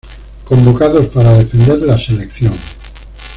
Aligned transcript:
Convocados 0.45 1.09
para 1.09 1.33
defender 1.37 1.77
la 1.81 1.95
selección. 1.95 2.53